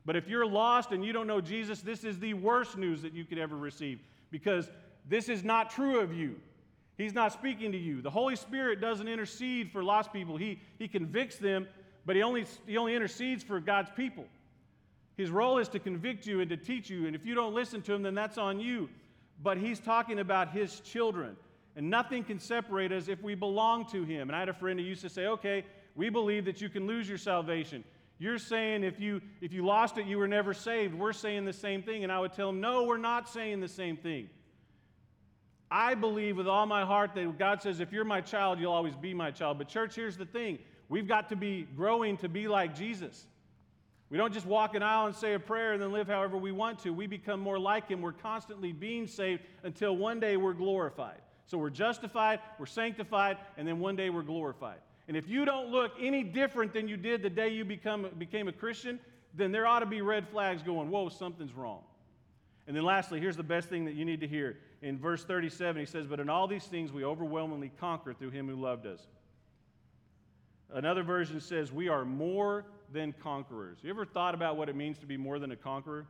[0.04, 3.12] But if you're lost and you don't know Jesus, this is the worst news that
[3.12, 4.68] you could ever receive because
[5.08, 6.36] this is not true of you.
[6.98, 8.02] He's not speaking to you.
[8.02, 10.36] The Holy Spirit doesn't intercede for lost people.
[10.36, 11.68] He, he convicts them,
[12.04, 14.24] but he only, he only intercedes for God's people.
[15.16, 17.82] His role is to convict you and to teach you, and if you don't listen
[17.82, 18.88] to him, then that's on you.
[19.42, 21.36] But he's talking about his children,
[21.74, 24.28] and nothing can separate us if we belong to him.
[24.28, 26.86] And I had a friend who used to say, okay, we believe that you can
[26.86, 27.82] lose your salvation.
[28.18, 30.94] You're saying if you if you lost it, you were never saved.
[30.94, 32.02] We're saying the same thing.
[32.02, 34.30] And I would tell him, no, we're not saying the same thing.
[35.70, 38.94] I believe with all my heart that God says, if you're my child, you'll always
[38.94, 39.58] be my child.
[39.58, 43.26] But, church, here's the thing we've got to be growing to be like Jesus.
[44.10, 46.52] We don't just walk an aisle and say a prayer and then live however we
[46.52, 46.92] want to.
[46.92, 48.00] We become more like Him.
[48.00, 51.18] We're constantly being saved until one day we're glorified.
[51.46, 54.78] So we're justified, we're sanctified, and then one day we're glorified.
[55.08, 58.48] And if you don't look any different than you did the day you become, became
[58.48, 58.98] a Christian,
[59.34, 61.82] then there ought to be red flags going, whoa, something's wrong.
[62.66, 65.80] And then lastly, here's the best thing that you need to hear in verse 37,
[65.80, 69.06] he says, But in all these things we overwhelmingly conquer through him who loved us.
[70.72, 73.78] Another version says, We are more than conquerors.
[73.82, 76.06] You ever thought about what it means to be more than a conqueror?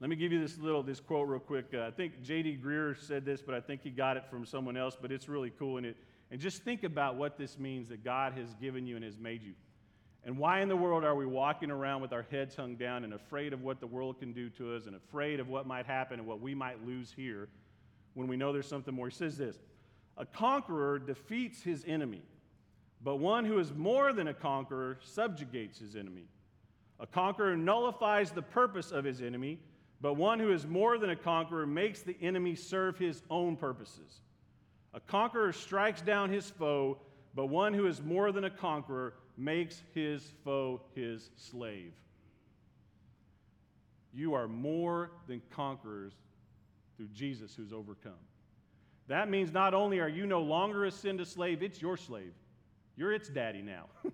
[0.00, 1.66] Let me give you this little this quote real quick.
[1.72, 2.60] Uh, I think J.D.
[2.62, 4.96] Greear said this, but I think he got it from someone else.
[5.00, 5.96] But it's really cool, and it
[6.30, 9.42] and just think about what this means that God has given you and has made
[9.42, 9.52] you.
[10.24, 13.14] And why in the world are we walking around with our heads hung down and
[13.14, 16.18] afraid of what the world can do to us and afraid of what might happen
[16.18, 17.48] and what we might lose here
[18.14, 19.08] when we know there's something more?
[19.08, 19.58] He says this
[20.16, 22.22] A conqueror defeats his enemy,
[23.02, 26.24] but one who is more than a conqueror subjugates his enemy.
[26.98, 29.58] A conqueror nullifies the purpose of his enemy,
[30.00, 34.20] but one who is more than a conqueror makes the enemy serve his own purposes.
[34.94, 36.98] A conqueror strikes down his foe,
[37.34, 41.92] but one who is more than a conqueror makes his foe his slave.
[44.14, 46.14] You are more than conquerors
[46.96, 48.12] through Jesus who's overcome.
[49.08, 52.32] That means not only are you no longer a sin to slave, it's your slave.
[52.96, 53.86] You're its daddy now.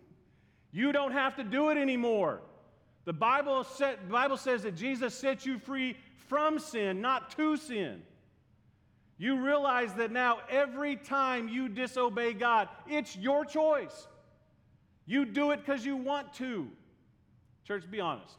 [0.73, 2.41] you don't have to do it anymore.
[3.05, 5.97] The Bible, set, Bible says that Jesus set you free
[6.29, 8.03] from sin, not to sin.
[9.19, 14.09] You realize that now every time you disobey God, it's your choice.
[15.07, 16.69] You do it because you want to.
[17.65, 18.37] Church, be honest.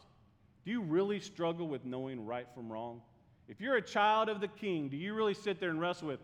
[0.66, 3.02] Do you really struggle with knowing right from wrong?
[3.48, 6.20] If you're a child of the king, do you really sit there and wrestle with,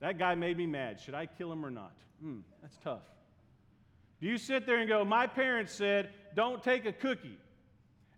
[0.00, 0.98] that guy made me mad.
[1.00, 1.92] Should I kill him or not?
[2.20, 3.02] Hmm, that's tough.
[4.22, 7.36] Do you sit there and go, my parents said, don't take a cookie,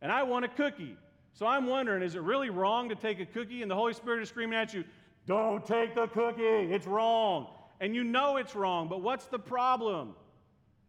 [0.03, 0.99] and I want a cookie.
[1.33, 3.63] So I'm wondering, is it really wrong to take a cookie?
[3.63, 4.85] And the Holy Spirit is screaming at you,
[5.27, 7.47] don't take the cookie, it's wrong.
[7.81, 10.15] And you know it's wrong, but what's the problem?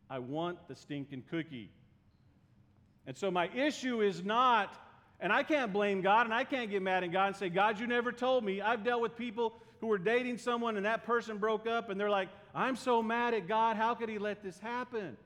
[0.09, 1.71] I want the stinking cookie.
[3.07, 4.77] And so my issue is not,
[5.21, 7.79] and I can't blame God and I can't get mad at God and say, God,
[7.79, 8.59] you never told me.
[8.59, 12.09] I've dealt with people who were dating someone and that person broke up and they're
[12.09, 13.75] like, I'm so mad at God.
[13.75, 15.17] How could he let this happen?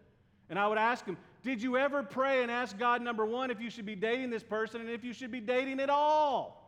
[0.50, 3.62] And I would ask him, Did you ever pray and ask God, number one, if
[3.62, 6.60] you should be dating this person and if you should be dating at all?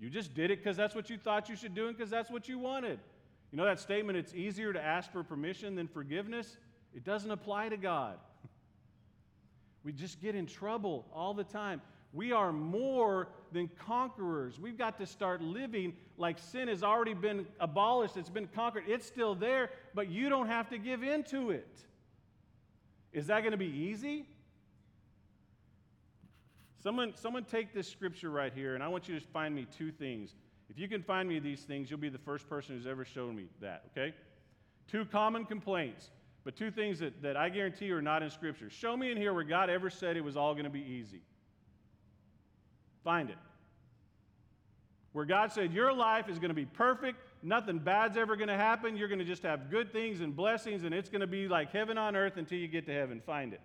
[0.00, 2.30] You just did it because that's what you thought you should do and because that's
[2.30, 2.98] what you wanted.
[3.52, 6.56] You know that statement, it's easier to ask for permission than forgiveness?
[6.94, 8.18] It doesn't apply to God.
[9.82, 11.80] We just get in trouble all the time.
[12.12, 14.58] We are more than conquerors.
[14.58, 18.84] We've got to start living like sin has already been abolished, it's been conquered.
[18.86, 21.78] It's still there, but you don't have to give in to it.
[23.12, 24.26] Is that going to be easy?
[26.82, 29.92] Someone, someone take this scripture right here, and I want you to find me two
[29.92, 30.34] things.
[30.68, 33.36] If you can find me these things, you'll be the first person who's ever shown
[33.36, 34.14] me that, okay?
[34.86, 36.10] Two common complaints,
[36.44, 38.70] but two things that, that I guarantee are not in Scripture.
[38.70, 41.20] Show me in here where God ever said it was all going to be easy.
[43.04, 43.38] Find it.
[45.12, 48.56] Where God said, Your life is going to be perfect, nothing bad's ever going to
[48.56, 51.48] happen, you're going to just have good things and blessings, and it's going to be
[51.48, 53.20] like heaven on earth until you get to heaven.
[53.24, 53.60] Find it.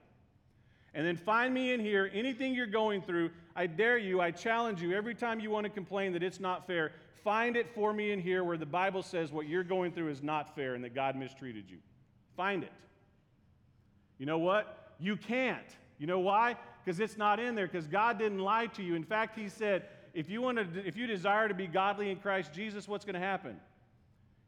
[0.93, 3.31] And then find me in here anything you're going through.
[3.55, 6.65] I dare you, I challenge you, every time you want to complain that it's not
[6.65, 6.93] fair,
[7.23, 10.23] find it for me in here where the Bible says what you're going through is
[10.23, 11.77] not fair and that God mistreated you.
[12.37, 12.71] Find it.
[14.17, 14.93] You know what?
[14.99, 15.67] You can't.
[15.97, 16.55] You know why?
[16.83, 18.95] Because it's not in there, because God didn't lie to you.
[18.95, 22.17] In fact, He said, if you, want to, if you desire to be godly in
[22.17, 23.57] Christ Jesus, what's going to happen?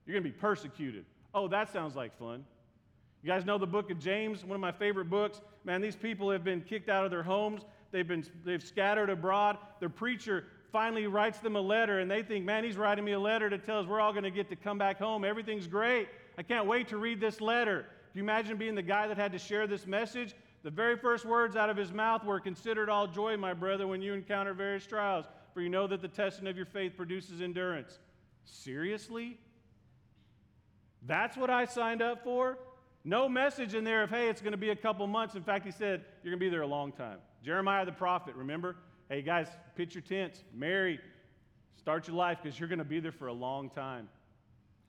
[0.06, 1.06] You're going to be persecuted.
[1.34, 2.46] Oh, that sounds like fun.
[3.22, 5.42] You guys know the book of James, one of my favorite books.
[5.66, 7.64] Man, these people have been kicked out of their homes.
[7.92, 9.58] They've been they've scattered abroad.
[9.80, 13.20] Their preacher finally writes them a letter, and they think, man, he's writing me a
[13.20, 15.26] letter to tell us we're all going to get to come back home.
[15.26, 16.08] Everything's great.
[16.38, 17.82] I can't wait to read this letter.
[18.12, 20.36] Can you imagine being the guy that had to share this message?
[20.64, 23.88] The very first words out of his mouth were, Consider it all joy, my brother,
[23.88, 27.42] when you encounter various trials, for you know that the testing of your faith produces
[27.42, 28.00] endurance.
[28.46, 29.38] Seriously?
[31.06, 32.58] That's what I signed up for?
[33.04, 35.36] No message in there of, hey, it's going to be a couple months.
[35.36, 37.20] In fact, he said, you're going to be there a long time.
[37.44, 38.76] Jeremiah the prophet, remember?
[39.10, 41.00] Hey, guys, pitch your tents, marry,
[41.78, 44.10] start your life because you're going to be there for a long time.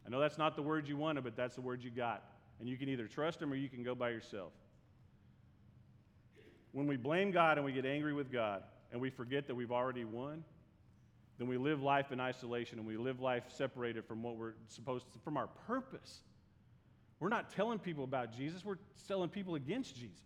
[0.05, 2.25] I know that's not the word you wanted, but that's the word you got.
[2.59, 4.53] And you can either trust him or you can go by yourself.
[6.79, 8.62] When we blame God and we get angry with God
[8.93, 10.45] and we forget that we've already won,
[11.37, 15.12] then we live life in isolation and we live life separated from what we're supposed
[15.12, 16.21] to, from our purpose.
[17.19, 20.21] We're not telling people about Jesus, we're telling people against Jesus.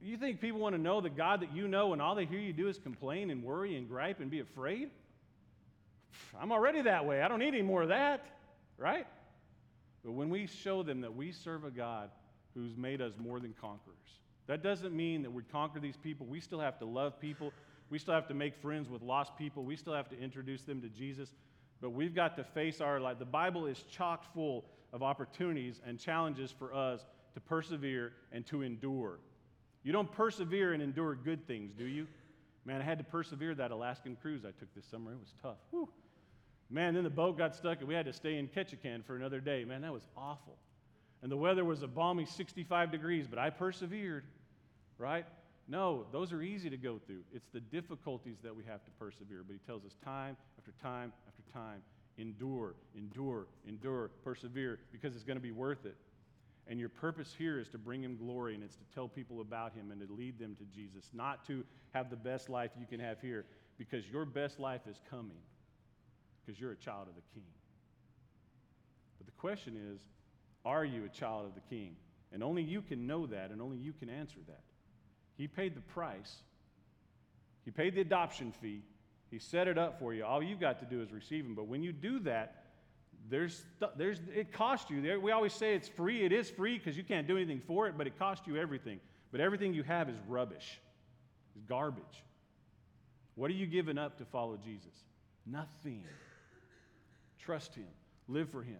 [0.00, 2.40] You think people want to know the God that you know and all they hear
[2.40, 4.88] you do is complain and worry and gripe and be afraid?
[6.40, 7.20] I'm already that way.
[7.20, 8.24] I don't need any more of that,
[8.78, 9.06] right?
[10.02, 12.08] But when we show them that we serve a God
[12.54, 16.26] who's made us more than conquerors, that doesn't mean that we conquer these people.
[16.26, 17.52] We still have to love people.
[17.90, 19.64] We still have to make friends with lost people.
[19.64, 21.32] We still have to introduce them to Jesus.
[21.80, 23.18] But we've got to face our life.
[23.18, 27.04] The Bible is chock full of opportunities and challenges for us
[27.34, 29.18] to persevere and to endure.
[29.82, 32.06] You don't persevere and endure good things, do you?
[32.64, 35.12] Man, I had to persevere that Alaskan cruise I took this summer.
[35.12, 35.58] It was tough.
[35.70, 35.88] Whew.
[36.70, 39.40] Man, then the boat got stuck and we had to stay in Ketchikan for another
[39.40, 39.64] day.
[39.64, 40.56] Man, that was awful.
[41.24, 44.24] And the weather was a balmy 65 degrees, but I persevered,
[44.98, 45.24] right?
[45.66, 47.22] No, those are easy to go through.
[47.32, 49.42] It's the difficulties that we have to persevere.
[49.42, 51.80] But he tells us time after time after time
[52.18, 55.96] endure, endure, endure, persevere, because it's going to be worth it.
[56.66, 59.72] And your purpose here is to bring him glory, and it's to tell people about
[59.72, 63.00] him and to lead them to Jesus, not to have the best life you can
[63.00, 63.46] have here,
[63.78, 65.40] because your best life is coming,
[66.44, 67.48] because you're a child of the King.
[69.16, 70.02] But the question is,
[70.64, 71.96] are you a child of the King?
[72.32, 74.62] And only you can know that, and only you can answer that.
[75.36, 76.36] He paid the price,
[77.64, 78.82] He paid the adoption fee,
[79.30, 80.24] He set it up for you.
[80.24, 81.54] All you've got to do is receive Him.
[81.54, 82.64] But when you do that,
[83.30, 83.64] there's,
[83.96, 85.20] there's, it costs you.
[85.20, 86.24] We always say it's free.
[86.24, 89.00] It is free because you can't do anything for it, but it costs you everything.
[89.32, 90.78] But everything you have is rubbish,
[91.54, 92.24] it's garbage.
[93.34, 94.92] What are you giving up to follow Jesus?
[95.46, 96.04] Nothing.
[97.38, 97.88] Trust Him,
[98.28, 98.78] live for Him.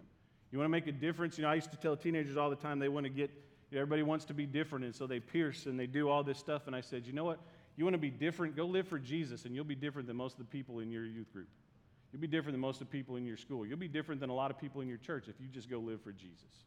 [0.55, 1.37] You want to make a difference?
[1.37, 3.29] You know, I used to tell teenagers all the time they want to get,
[3.73, 6.67] everybody wants to be different, and so they pierce and they do all this stuff.
[6.67, 7.41] And I said, you know what?
[7.75, 8.55] You want to be different?
[8.55, 11.03] Go live for Jesus, and you'll be different than most of the people in your
[11.05, 11.49] youth group.
[12.13, 13.65] You'll be different than most of the people in your school.
[13.65, 15.79] You'll be different than a lot of people in your church if you just go
[15.79, 16.63] live for Jesus.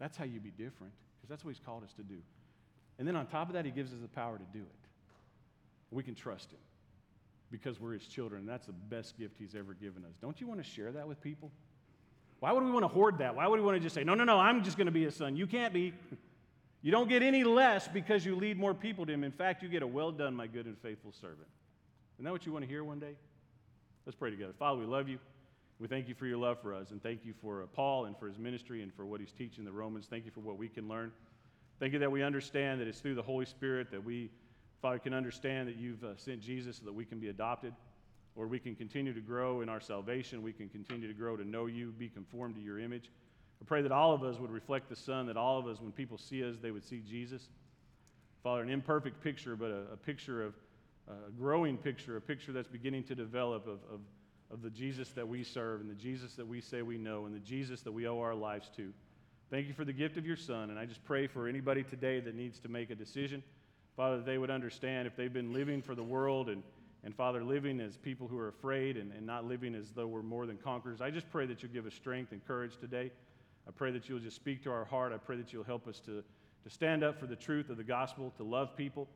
[0.00, 2.18] That's how you be different, because that's what He's called us to do.
[2.98, 4.88] And then on top of that, He gives us the power to do it.
[5.92, 6.58] We can trust Him
[7.52, 10.16] because we're His children, and that's the best gift He's ever given us.
[10.20, 11.52] Don't you want to share that with people?
[12.40, 13.34] Why would we want to hoard that?
[13.34, 15.06] Why would we want to just say, no, no, no, I'm just going to be
[15.06, 15.36] a son?
[15.36, 15.94] You can't be.
[16.82, 19.24] You don't get any less because you lead more people to Him.
[19.24, 21.48] In fact, you get a well done, my good and faithful servant.
[22.16, 23.14] Isn't that what you want to hear one day?
[24.04, 24.52] Let's pray together.
[24.58, 25.18] Father, we love you.
[25.78, 28.16] We thank you for your love for us, and thank you for uh, Paul and
[28.16, 30.06] for his ministry and for what he's teaching the Romans.
[30.08, 31.12] Thank you for what we can learn.
[31.78, 34.30] Thank you that we understand that it's through the Holy Spirit that we,
[34.80, 37.74] Father, can understand that you've uh, sent Jesus so that we can be adopted,
[38.36, 40.42] or we can continue to grow in our salvation.
[40.42, 43.10] We can continue to grow to know you, be conformed to your image.
[43.60, 45.92] I pray that all of us would reflect the Son, that all of us, when
[45.92, 47.48] people see us, they would see Jesus.
[48.42, 50.54] Father, an imperfect picture, but a, a picture of
[51.08, 54.00] a growing picture, a picture that's beginning to develop of, of,
[54.50, 57.34] of the Jesus that we serve and the Jesus that we say we know and
[57.34, 58.92] the Jesus that we owe our lives to.
[59.50, 60.70] Thank you for the gift of your Son.
[60.70, 63.42] And I just pray for anybody today that needs to make a decision,
[63.96, 66.62] Father, that they would understand if they've been living for the world and,
[67.06, 70.24] and Father, living as people who are afraid and, and not living as though we're
[70.24, 71.00] more than conquerors.
[71.00, 73.12] I just pray that you'll give us strength and courage today.
[73.68, 75.12] I pray that you'll just speak to our heart.
[75.12, 76.24] I pray that you'll help us to,
[76.64, 79.06] to stand up for the truth of the gospel, to love people,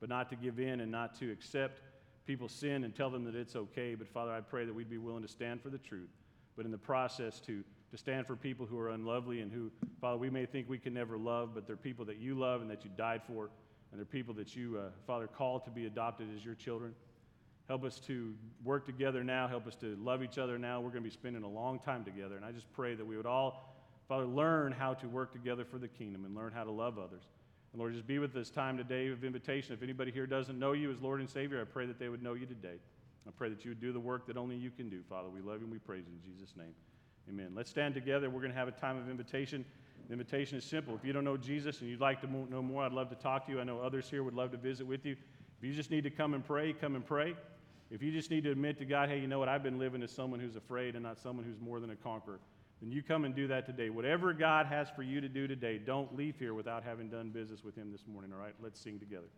[0.00, 1.82] but not to give in and not to accept
[2.26, 3.94] people's sin and tell them that it's okay.
[3.94, 6.10] But Father, I pray that we'd be willing to stand for the truth,
[6.56, 9.70] but in the process to, to stand for people who are unlovely and who,
[10.00, 12.68] Father, we may think we can never love, but they're people that you love and
[12.72, 13.50] that you died for,
[13.92, 16.92] and they're people that you, uh, Father, called to be adopted as your children.
[17.68, 19.48] Help us to work together now.
[19.48, 20.80] Help us to love each other now.
[20.80, 22.36] We're going to be spending a long time together.
[22.36, 23.74] And I just pray that we would all,
[24.08, 27.22] Father, learn how to work together for the kingdom and learn how to love others.
[27.72, 29.74] And Lord, just be with this time today of invitation.
[29.74, 32.22] If anybody here doesn't know you as Lord and Savior, I pray that they would
[32.22, 32.76] know you today.
[33.26, 35.28] I pray that you would do the work that only you can do, Father.
[35.28, 36.74] We love you and we praise you in Jesus' name.
[37.28, 37.50] Amen.
[37.56, 38.30] Let's stand together.
[38.30, 39.64] We're going to have a time of invitation.
[40.06, 40.94] The invitation is simple.
[40.94, 43.46] If you don't know Jesus and you'd like to know more, I'd love to talk
[43.46, 43.60] to you.
[43.60, 45.16] I know others here would love to visit with you.
[45.58, 47.34] If you just need to come and pray, come and pray.
[47.90, 50.02] If you just need to admit to God, hey, you know what, I've been living
[50.02, 52.40] as someone who's afraid and not someone who's more than a conqueror,
[52.80, 53.90] then you come and do that today.
[53.90, 57.62] Whatever God has for you to do today, don't leave here without having done business
[57.62, 58.54] with Him this morning, all right?
[58.60, 59.28] Let's sing together.